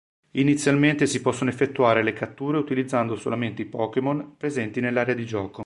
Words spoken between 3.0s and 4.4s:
solamente i Pokémon